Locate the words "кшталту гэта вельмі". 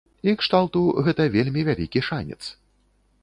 0.41-1.65